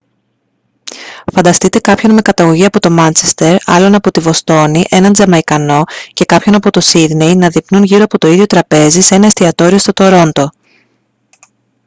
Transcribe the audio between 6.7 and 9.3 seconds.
το σίδνεϊ να δειπνούν γύρω από το ίδιο τραπέζι σε ένα